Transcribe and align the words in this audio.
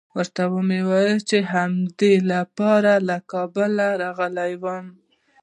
ورته 0.17 0.43
ویل 0.51 0.67
مو 0.87 1.25
چې 1.29 1.37
د 1.43 1.49
همدې 1.53 2.13
لپاره 2.31 2.91
له 3.07 3.17
کابله 3.31 3.87
راغلي 4.01 4.45
یوو. 4.53 4.77